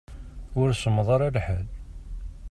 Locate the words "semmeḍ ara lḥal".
0.73-1.67